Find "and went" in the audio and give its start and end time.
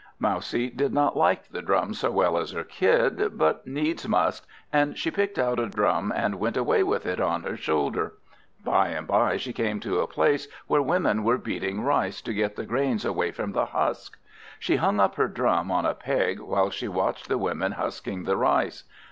6.15-6.57